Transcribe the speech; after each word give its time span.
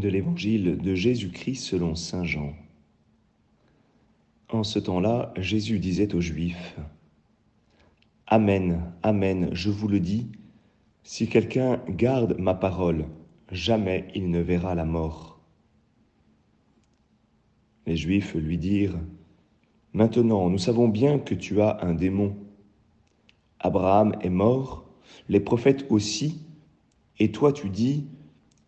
de 0.00 0.08
l'évangile 0.08 0.78
de 0.78 0.94
Jésus-Christ 0.94 1.62
selon 1.62 1.94
Saint 1.94 2.24
Jean. 2.24 2.54
En 4.48 4.64
ce 4.64 4.78
temps-là, 4.78 5.32
Jésus 5.36 5.78
disait 5.78 6.14
aux 6.14 6.20
Juifs, 6.20 6.76
Amen, 8.26 8.92
Amen, 9.02 9.50
je 9.52 9.70
vous 9.70 9.86
le 9.86 10.00
dis, 10.00 10.26
si 11.04 11.28
quelqu'un 11.28 11.82
garde 11.88 12.36
ma 12.38 12.54
parole, 12.54 13.06
jamais 13.52 14.08
il 14.14 14.30
ne 14.30 14.40
verra 14.40 14.74
la 14.74 14.84
mort. 14.84 15.40
Les 17.86 17.96
Juifs 17.96 18.34
lui 18.34 18.58
dirent, 18.58 18.98
Maintenant, 19.92 20.48
nous 20.48 20.58
savons 20.58 20.88
bien 20.88 21.18
que 21.18 21.34
tu 21.34 21.60
as 21.60 21.78
un 21.82 21.94
démon. 21.94 22.36
Abraham 23.58 24.16
est 24.20 24.30
mort, 24.30 24.88
les 25.28 25.40
prophètes 25.40 25.86
aussi, 25.90 26.40
et 27.18 27.32
toi 27.32 27.52
tu 27.52 27.68
dis, 27.68 28.06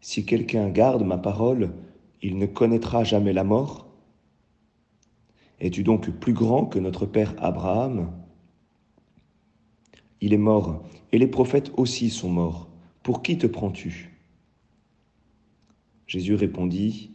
si 0.00 0.24
quelqu'un 0.24 0.68
garde 0.70 1.04
ma 1.04 1.18
parole, 1.18 1.72
il 2.22 2.38
ne 2.38 2.46
connaîtra 2.46 3.04
jamais 3.04 3.32
la 3.32 3.44
mort 3.44 3.86
Es-tu 5.60 5.82
donc 5.82 6.10
plus 6.10 6.32
grand 6.32 6.64
que 6.64 6.78
notre 6.78 7.04
père 7.04 7.34
Abraham? 7.38 8.10
Il 10.22 10.32
est 10.32 10.38
mort, 10.38 10.82
et 11.12 11.18
les 11.18 11.26
prophètes 11.26 11.70
aussi 11.76 12.08
sont 12.08 12.30
morts. 12.30 12.68
Pour 13.02 13.22
qui 13.22 13.36
te 13.36 13.46
prends-tu? 13.46 14.16
Jésus 16.06 16.34
répondit, 16.34 17.10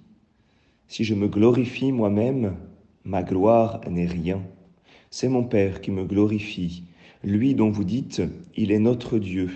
Si 0.88 1.03
je 1.03 1.16
me 1.16 1.27
glorifie 1.27 1.91
moi-même, 1.91 2.55
ma 3.03 3.23
gloire 3.23 3.81
n'est 3.89 4.05
rien. 4.05 4.44
C'est 5.09 5.30
mon 5.30 5.44
Père 5.44 5.81
qui 5.81 5.91
me 5.91 6.05
glorifie, 6.05 6.83
lui 7.23 7.55
dont 7.55 7.72
vous 7.72 7.83
dites, 7.83 8.22
Il 8.55 8.72
est 8.72 8.80
notre 8.80 9.17
Dieu, 9.17 9.49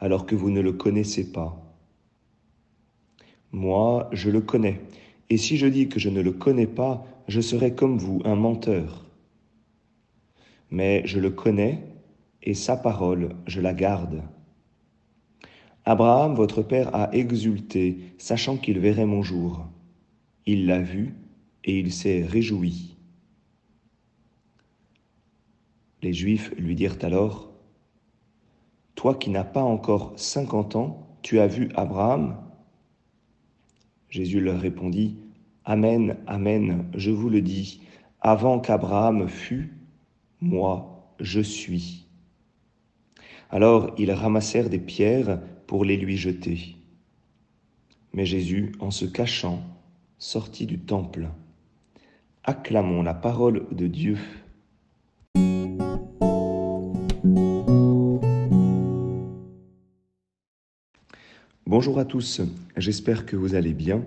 alors 0.00 0.26
que 0.26 0.34
vous 0.34 0.50
ne 0.50 0.60
le 0.60 0.72
connaissez 0.72 1.30
pas. 1.30 1.61
Moi, 3.52 4.08
je 4.12 4.30
le 4.30 4.40
connais. 4.40 4.80
Et 5.28 5.36
si 5.36 5.58
je 5.58 5.66
dis 5.66 5.88
que 5.88 6.00
je 6.00 6.08
ne 6.08 6.22
le 6.22 6.32
connais 6.32 6.66
pas, 6.66 7.06
je 7.28 7.40
serai 7.40 7.74
comme 7.74 7.98
vous, 7.98 8.22
un 8.24 8.34
menteur. 8.34 9.04
Mais 10.70 11.02
je 11.06 11.20
le 11.20 11.30
connais, 11.30 11.84
et 12.42 12.54
sa 12.54 12.76
parole, 12.76 13.36
je 13.46 13.60
la 13.60 13.74
garde. 13.74 14.22
Abraham, 15.84 16.34
votre 16.34 16.62
père, 16.62 16.94
a 16.94 17.14
exulté, 17.14 17.98
sachant 18.16 18.56
qu'il 18.56 18.78
verrait 18.78 19.06
mon 19.06 19.22
jour. 19.22 19.66
Il 20.46 20.66
l'a 20.66 20.80
vu, 20.80 21.14
et 21.64 21.78
il 21.78 21.92
s'est 21.92 22.24
réjoui. 22.24 22.96
Les 26.02 26.12
Juifs 26.12 26.52
lui 26.56 26.74
dirent 26.74 26.98
alors, 27.02 27.52
Toi 28.94 29.14
qui 29.14 29.30
n'as 29.30 29.44
pas 29.44 29.62
encore 29.62 30.14
cinquante 30.16 30.74
ans, 30.74 31.06
tu 31.22 31.38
as 31.38 31.46
vu 31.46 31.68
Abraham? 31.74 32.36
Jésus 34.12 34.40
leur 34.40 34.60
répondit, 34.60 35.16
Amen, 35.64 36.18
Amen, 36.26 36.84
je 36.94 37.10
vous 37.10 37.30
le 37.30 37.40
dis, 37.40 37.80
avant 38.20 38.60
qu'Abraham 38.60 39.26
fût, 39.26 39.72
moi, 40.42 41.14
je 41.18 41.40
suis. 41.40 42.06
Alors 43.48 43.94
ils 43.96 44.12
ramassèrent 44.12 44.68
des 44.68 44.78
pierres 44.78 45.40
pour 45.66 45.86
les 45.86 45.96
lui 45.96 46.18
jeter. 46.18 46.76
Mais 48.12 48.26
Jésus, 48.26 48.72
en 48.80 48.90
se 48.90 49.06
cachant, 49.06 49.62
sortit 50.18 50.66
du 50.66 50.78
temple. 50.78 51.30
Acclamons 52.44 53.02
la 53.02 53.14
parole 53.14 53.66
de 53.72 53.86
Dieu. 53.86 54.18
Bonjour 61.72 61.98
à 61.98 62.04
tous, 62.04 62.42
j'espère 62.76 63.24
que 63.24 63.34
vous 63.34 63.54
allez 63.54 63.72
bien. 63.72 64.04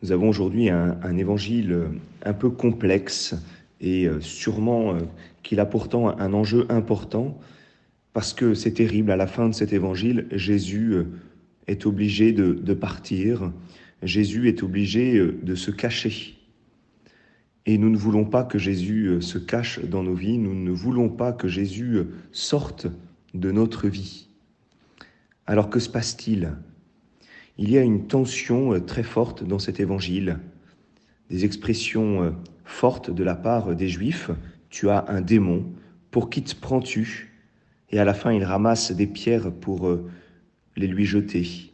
Nous 0.00 0.10
avons 0.10 0.30
aujourd'hui 0.30 0.70
un, 0.70 1.18
évangile 1.18 1.90
un 2.24 2.32
peu 2.32 2.48
complexe 2.48 3.34
et 3.82 4.08
euh, 4.08 4.22
sûrement 4.22 4.94
euh, 4.94 5.00
qu'il 5.42 5.60
a 5.60 5.66
pourtant 5.66 6.18
un 6.18 6.32
enjeu 6.32 6.64
important 6.70 7.38
parce 8.14 8.32
que 8.32 8.54
c'est 8.54 8.70
terrible, 8.70 9.10
à 9.10 9.16
la 9.16 9.26
fin 9.26 9.50
de 9.50 9.54
cet 9.54 9.74
évangile, 9.74 10.28
Jésus 10.30 10.94
euh, 10.94 11.04
est 11.66 11.84
obligé 11.84 12.32
de 12.32 12.72
partir, 12.72 13.52
Jésus 14.02 14.48
est 14.48 14.62
obligé 14.62 15.20
de 15.20 15.54
se 15.54 15.70
cacher. 15.70 16.38
Et 17.66 17.76
nous 17.76 17.90
ne 17.90 17.98
voulons 17.98 18.24
pas 18.24 18.44
que 18.44 18.56
Jésus 18.56 19.20
se 19.20 19.36
cache 19.36 19.84
dans 19.84 20.02
nos 20.02 20.14
vies, 20.14 20.38
nous 20.38 20.54
ne 20.54 20.70
voulons 20.70 21.10
pas 21.10 21.34
que 21.34 21.48
Jésus 21.48 21.98
sorte 22.32 22.86
de 23.34 23.50
notre 23.52 23.88
vie. 23.88 24.25
Alors 25.46 25.70
que 25.70 25.78
se 25.78 25.88
passe-t-il? 25.88 26.52
Il 27.58 27.70
y 27.70 27.78
a 27.78 27.82
une 27.82 28.06
tension 28.06 28.74
euh, 28.74 28.80
très 28.80 29.04
forte 29.04 29.44
dans 29.44 29.60
cet 29.60 29.78
évangile, 29.80 30.38
des 31.30 31.44
expressions 31.44 32.22
euh, 32.22 32.30
fortes 32.64 33.10
de 33.10 33.22
la 33.22 33.36
part 33.36 33.74
des 33.76 33.88
Juifs. 33.88 34.30
Tu 34.70 34.90
as 34.90 35.04
un 35.08 35.20
démon, 35.20 35.64
pour 36.10 36.30
qui 36.30 36.42
te 36.42 36.54
prends-tu? 36.54 37.32
Et 37.90 38.00
à 38.00 38.04
la 38.04 38.14
fin, 38.14 38.32
il 38.32 38.42
ramasse 38.42 38.90
des 38.90 39.06
pierres 39.06 39.52
pour 39.52 39.86
euh, 39.86 40.10
les 40.76 40.88
lui 40.88 41.04
jeter. 41.04 41.72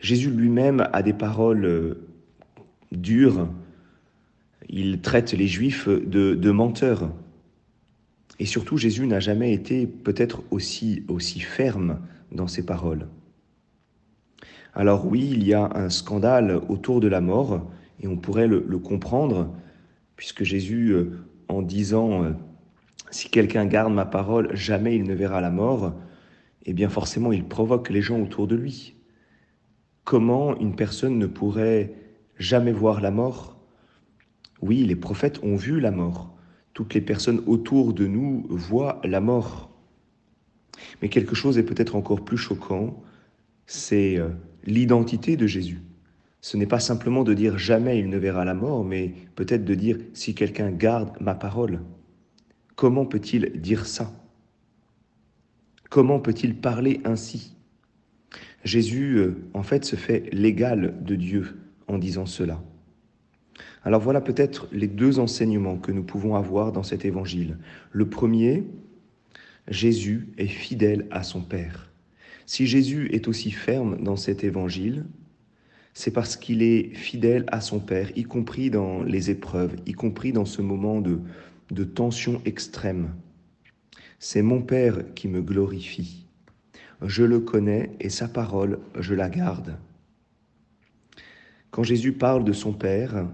Jésus 0.00 0.30
lui-même 0.30 0.88
a 0.92 1.02
des 1.02 1.12
paroles 1.12 1.98
dures. 2.92 3.48
Il 4.68 5.00
traite 5.00 5.32
les 5.32 5.48
Juifs 5.48 5.88
de, 5.88 6.34
de 6.34 6.50
menteurs. 6.50 7.12
Et 8.42 8.44
surtout, 8.44 8.76
Jésus 8.76 9.06
n'a 9.06 9.20
jamais 9.20 9.52
été 9.52 9.86
peut-être 9.86 10.42
aussi, 10.50 11.04
aussi 11.06 11.38
ferme 11.38 12.00
dans 12.32 12.48
ses 12.48 12.66
paroles. 12.66 13.06
Alors 14.74 15.06
oui, 15.06 15.30
il 15.32 15.46
y 15.46 15.54
a 15.54 15.70
un 15.76 15.88
scandale 15.90 16.60
autour 16.68 16.98
de 16.98 17.06
la 17.06 17.20
mort, 17.20 17.70
et 18.00 18.08
on 18.08 18.16
pourrait 18.16 18.48
le, 18.48 18.60
comprendre, 18.80 19.54
puisque 20.16 20.42
Jésus, 20.42 20.88
euh, 20.88 21.20
en 21.46 21.62
disant 21.62 22.24
euh, 22.24 22.32
Si 23.12 23.30
quelqu'un 23.30 23.64
garde 23.64 23.94
ma 23.94 24.06
parole, 24.06 24.52
jamais 24.56 24.96
il 24.96 25.04
ne 25.04 25.14
verra 25.14 25.40
la 25.40 25.52
mort», 25.52 25.94
eh 26.66 26.72
bien 26.72 26.88
forcément, 26.88 27.30
il 27.30 27.44
provoque 27.44 27.90
les 27.90 28.02
gens 28.02 28.20
autour 28.20 28.48
de 28.48 28.56
lui. 28.56 28.96
Comment 30.02 30.58
une 30.58 30.74
personne 30.74 31.16
ne 31.16 31.26
pourrait 31.26 31.92
jamais 32.40 32.72
voir 32.72 33.00
la 33.00 33.12
mort? 33.12 33.56
Oui, 34.60 34.84
les 34.84 34.96
prophètes 34.96 35.38
ont 35.44 35.54
vu 35.54 35.78
la 35.78 35.92
mort 35.92 36.31
toutes 36.74 36.94
les 36.94 37.00
personnes 37.00 37.42
autour 37.46 37.92
de 37.92 38.06
nous 38.06 38.46
voient 38.48 39.00
la 39.04 39.20
mort. 39.20 39.70
Mais 41.00 41.08
quelque 41.08 41.34
chose 41.34 41.58
est 41.58 41.62
peut-être 41.62 41.96
encore 41.96 42.24
plus 42.24 42.36
choquant, 42.36 43.02
c'est 43.66 44.16
euh, 44.16 44.30
l'identité 44.64 45.36
de 45.36 45.46
Jésus. 45.46 45.80
Ce 46.40 46.56
n'est 46.56 46.66
pas 46.66 46.80
simplement 46.80 47.22
de 47.22 47.34
dire 47.34 47.58
jamais 47.58 47.98
il 47.98 48.08
ne 48.08 48.18
verra 48.18 48.44
la 48.44 48.54
mort, 48.54 48.84
mais 48.84 49.14
peut-être 49.36 49.64
de 49.64 49.74
dire 49.74 49.98
si 50.12 50.34
quelqu'un 50.34 50.70
garde 50.70 51.16
ma 51.20 51.34
parole. 51.34 51.80
Comment 52.74 53.06
peut-il 53.06 53.60
dire 53.60 53.86
ça? 53.86 54.12
Comment 55.88 56.18
peut-il 56.18 56.56
parler 56.56 57.00
ainsi? 57.04 57.54
Jésus, 58.64 59.16
euh, 59.16 59.44
en 59.54 59.62
fait, 59.62 59.84
se 59.84 59.96
fait 59.96 60.30
l'égal 60.32 60.94
de 61.04 61.14
Dieu 61.16 61.58
en 61.86 61.98
disant 61.98 62.26
cela. 62.26 62.62
Alors 63.84 64.00
voilà 64.00 64.20
peut-être 64.20 64.68
les 64.72 64.86
deux 64.86 65.18
enseignements 65.18 65.76
que 65.76 65.90
nous 65.90 66.04
pouvons 66.04 66.36
avoir 66.36 66.72
dans 66.72 66.82
cet 66.82 67.04
évangile. 67.04 67.58
Le 67.90 68.08
premier, 68.08 68.64
Jésus 69.68 70.28
est 70.38 70.46
fidèle 70.46 71.06
à 71.10 71.22
son 71.22 71.40
Père. 71.40 71.90
Si 72.46 72.66
Jésus 72.66 73.08
est 73.12 73.28
aussi 73.28 73.50
ferme 73.50 74.02
dans 74.02 74.16
cet 74.16 74.44
évangile, 74.44 75.06
c'est 75.94 76.12
parce 76.12 76.36
qu'il 76.36 76.62
est 76.62 76.94
fidèle 76.94 77.44
à 77.48 77.60
son 77.60 77.80
Père, 77.80 78.16
y 78.16 78.22
compris 78.22 78.70
dans 78.70 79.02
les 79.02 79.30
épreuves, 79.30 79.76
y 79.86 79.92
compris 79.92 80.32
dans 80.32 80.44
ce 80.44 80.62
moment 80.62 81.00
de, 81.00 81.20
de 81.70 81.84
tension 81.84 82.40
extrême. 82.44 83.14
C'est 84.18 84.42
mon 84.42 84.62
Père 84.62 85.12
qui 85.14 85.28
me 85.28 85.42
glorifie. 85.42 86.26
Je 87.02 87.24
le 87.24 87.40
connais 87.40 87.90
et 88.00 88.08
sa 88.08 88.28
parole, 88.28 88.78
je 88.98 89.14
la 89.14 89.28
garde. 89.28 89.76
Quand 91.72 91.82
Jésus 91.82 92.12
parle 92.12 92.44
de 92.44 92.52
son 92.52 92.72
Père, 92.72 93.26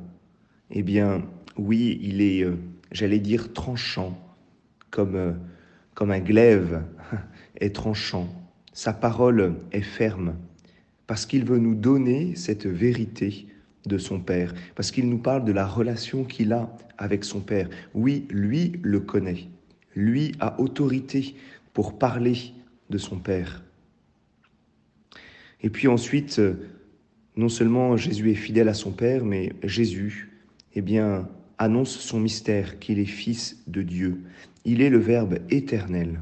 eh 0.70 0.82
bien, 0.82 1.22
oui, 1.56 1.98
il 2.02 2.20
est, 2.20 2.44
euh, 2.44 2.56
j'allais 2.92 3.18
dire, 3.18 3.52
tranchant, 3.52 4.18
comme, 4.90 5.16
euh, 5.16 5.32
comme 5.94 6.10
un 6.10 6.20
glaive 6.20 6.82
est 7.60 7.74
tranchant. 7.74 8.28
Sa 8.72 8.92
parole 8.92 9.54
est 9.72 9.82
ferme, 9.82 10.36
parce 11.06 11.26
qu'il 11.26 11.44
veut 11.44 11.58
nous 11.58 11.74
donner 11.74 12.34
cette 12.36 12.66
vérité 12.66 13.46
de 13.86 13.98
son 13.98 14.20
Père, 14.20 14.54
parce 14.74 14.90
qu'il 14.90 15.08
nous 15.08 15.18
parle 15.18 15.44
de 15.44 15.52
la 15.52 15.66
relation 15.66 16.24
qu'il 16.24 16.52
a 16.52 16.70
avec 16.98 17.24
son 17.24 17.40
Père. 17.40 17.68
Oui, 17.94 18.26
lui 18.30 18.72
le 18.82 19.00
connaît. 19.00 19.48
Lui 19.94 20.32
a 20.38 20.60
autorité 20.60 21.34
pour 21.72 21.98
parler 21.98 22.52
de 22.90 22.98
son 22.98 23.18
Père. 23.18 23.62
Et 25.62 25.70
puis 25.70 25.88
ensuite, 25.88 26.38
euh, 26.38 26.54
non 27.36 27.48
seulement 27.48 27.96
Jésus 27.96 28.30
est 28.30 28.34
fidèle 28.34 28.68
à 28.68 28.74
son 28.74 28.92
Père, 28.92 29.24
mais 29.24 29.52
Jésus 29.64 30.28
eh 30.78 30.80
bien, 30.80 31.28
annonce 31.58 31.98
son 31.98 32.20
mystère 32.20 32.78
qu'il 32.78 33.00
est 33.00 33.04
fils 33.04 33.64
de 33.66 33.82
Dieu. 33.82 34.22
Il 34.64 34.80
est 34.80 34.90
le 34.90 34.98
Verbe 34.98 35.40
éternel. 35.50 36.20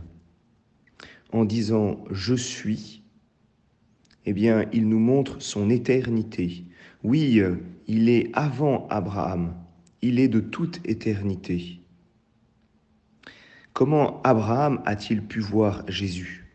En 1.31 1.45
disant 1.45 2.03
je 2.11 2.33
suis, 2.33 3.03
eh 4.25 4.33
bien, 4.33 4.65
il 4.73 4.89
nous 4.89 4.99
montre 4.99 5.43
son 5.43 5.69
éternité. 5.69 6.65
Oui, 7.05 7.39
il 7.87 8.09
est 8.09 8.31
avant 8.33 8.87
Abraham, 8.89 9.55
il 10.01 10.19
est 10.19 10.29
de 10.29 10.41
toute 10.41 10.81
éternité. 10.89 11.83
Comment 13.75 14.23
Abraham 14.23 14.81
a-t-il 14.87 15.21
pu 15.21 15.41
voir 15.41 15.85
Jésus? 15.87 16.47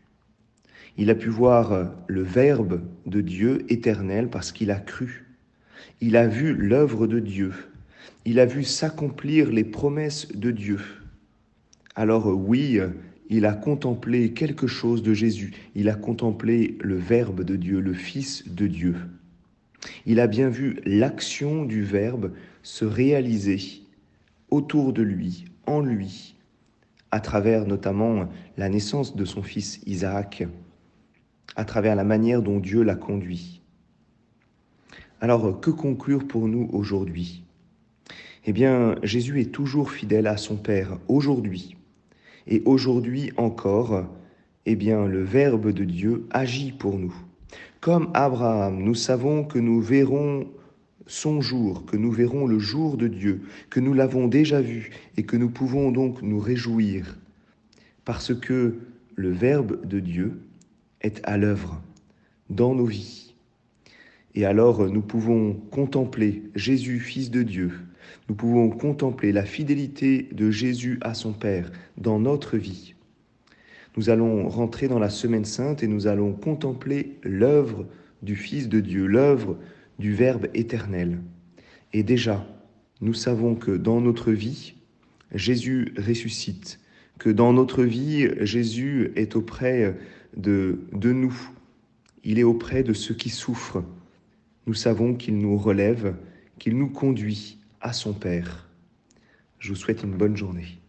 Il 0.96 1.08
a 1.08 1.14
pu 1.14 1.28
voir 1.28 1.92
le 2.08 2.22
Verbe 2.22 2.82
de 3.06 3.20
Dieu 3.20 3.64
éternel 3.68 4.28
parce 4.28 4.50
qu'il 4.50 4.72
a 4.72 4.80
cru. 4.80 5.36
Il 6.00 6.16
a 6.16 6.26
vu 6.26 6.52
l'œuvre 6.52 7.06
de 7.06 7.20
Dieu. 7.20 7.52
Il 8.24 8.38
a 8.38 8.46
vu 8.46 8.64
s'accomplir 8.64 9.50
les 9.50 9.64
promesses 9.64 10.28
de 10.32 10.50
Dieu. 10.50 10.80
Alors 11.94 12.26
oui, 12.26 12.80
il 13.28 13.46
a 13.46 13.52
contemplé 13.52 14.32
quelque 14.32 14.66
chose 14.66 15.02
de 15.02 15.12
Jésus. 15.12 15.52
Il 15.74 15.88
a 15.88 15.94
contemplé 15.94 16.76
le 16.80 16.96
Verbe 16.96 17.42
de 17.42 17.56
Dieu, 17.56 17.80
le 17.80 17.94
Fils 17.94 18.48
de 18.48 18.66
Dieu. 18.66 18.94
Il 20.06 20.20
a 20.20 20.26
bien 20.26 20.48
vu 20.48 20.80
l'action 20.84 21.64
du 21.64 21.82
Verbe 21.82 22.32
se 22.62 22.84
réaliser 22.84 23.82
autour 24.50 24.92
de 24.92 25.02
lui, 25.02 25.46
en 25.66 25.80
lui, 25.80 26.36
à 27.10 27.20
travers 27.20 27.66
notamment 27.66 28.28
la 28.56 28.68
naissance 28.68 29.16
de 29.16 29.24
son 29.24 29.42
fils 29.42 29.80
Isaac, 29.86 30.46
à 31.56 31.64
travers 31.64 31.96
la 31.96 32.04
manière 32.04 32.42
dont 32.42 32.60
Dieu 32.60 32.82
l'a 32.82 32.94
conduit. 32.94 33.62
Alors, 35.20 35.60
que 35.60 35.70
conclure 35.70 36.26
pour 36.26 36.48
nous 36.48 36.68
aujourd'hui? 36.72 37.44
Eh 38.44 38.52
bien, 38.52 38.96
Jésus 39.02 39.40
est 39.40 39.52
toujours 39.52 39.90
fidèle 39.90 40.26
à 40.26 40.36
son 40.36 40.56
Père 40.56 40.98
aujourd'hui. 41.08 41.76
Et 42.46 42.62
aujourd'hui 42.64 43.30
encore, 43.36 44.04
eh 44.66 44.76
bien, 44.76 45.06
le 45.06 45.22
Verbe 45.22 45.70
de 45.72 45.84
Dieu 45.84 46.26
agit 46.30 46.72
pour 46.72 46.98
nous. 46.98 47.14
Comme 47.80 48.10
Abraham, 48.14 48.82
nous 48.82 48.94
savons 48.94 49.44
que 49.44 49.58
nous 49.58 49.80
verrons 49.80 50.46
son 51.06 51.40
jour, 51.40 51.84
que 51.86 51.96
nous 51.96 52.10
verrons 52.10 52.46
le 52.46 52.58
jour 52.58 52.96
de 52.96 53.08
Dieu, 53.08 53.42
que 53.70 53.80
nous 53.80 53.94
l'avons 53.94 54.28
déjà 54.28 54.60
vu 54.60 54.90
et 55.16 55.24
que 55.24 55.36
nous 55.36 55.50
pouvons 55.50 55.92
donc 55.92 56.22
nous 56.22 56.38
réjouir 56.38 57.16
parce 58.04 58.34
que 58.34 58.78
le 59.14 59.30
Verbe 59.30 59.86
de 59.86 60.00
Dieu 60.00 60.40
est 61.00 61.20
à 61.24 61.36
l'œuvre 61.36 61.80
dans 62.50 62.74
nos 62.74 62.86
vies. 62.86 63.31
Et 64.34 64.44
alors 64.44 64.88
nous 64.88 65.02
pouvons 65.02 65.54
contempler 65.70 66.42
Jésus, 66.54 67.00
Fils 67.00 67.30
de 67.30 67.42
Dieu, 67.42 67.72
nous 68.28 68.34
pouvons 68.34 68.70
contempler 68.70 69.32
la 69.32 69.44
fidélité 69.44 70.28
de 70.32 70.50
Jésus 70.50 70.98
à 71.02 71.14
son 71.14 71.32
Père 71.32 71.70
dans 71.98 72.18
notre 72.18 72.56
vie. 72.56 72.94
Nous 73.96 74.10
allons 74.10 74.48
rentrer 74.48 74.88
dans 74.88 74.98
la 74.98 75.10
semaine 75.10 75.44
sainte 75.44 75.82
et 75.82 75.86
nous 75.86 76.06
allons 76.06 76.32
contempler 76.32 77.18
l'œuvre 77.22 77.86
du 78.22 78.36
Fils 78.36 78.68
de 78.68 78.80
Dieu, 78.80 79.06
l'œuvre 79.06 79.58
du 79.98 80.14
Verbe 80.14 80.46
éternel. 80.54 81.18
Et 81.92 82.02
déjà, 82.02 82.46
nous 83.00 83.14
savons 83.14 83.54
que 83.54 83.72
dans 83.72 84.00
notre 84.00 84.32
vie, 84.32 84.74
Jésus 85.34 85.92
ressuscite, 85.98 86.80
que 87.18 87.28
dans 87.28 87.52
notre 87.52 87.82
vie, 87.82 88.28
Jésus 88.40 89.12
est 89.16 89.36
auprès 89.36 89.96
de, 90.36 90.80
de 90.92 91.12
nous. 91.12 91.36
Il 92.24 92.38
est 92.38 92.44
auprès 92.44 92.82
de 92.82 92.92
ceux 92.92 93.14
qui 93.14 93.28
souffrent. 93.28 93.84
Nous 94.66 94.74
savons 94.74 95.14
qu'il 95.14 95.38
nous 95.38 95.56
relève, 95.56 96.14
qu'il 96.58 96.76
nous 96.76 96.90
conduit 96.90 97.58
à 97.80 97.92
son 97.92 98.12
Père. 98.12 98.68
Je 99.58 99.70
vous 99.70 99.76
souhaite 99.76 100.02
une 100.02 100.16
bonne 100.16 100.36
journée. 100.36 100.81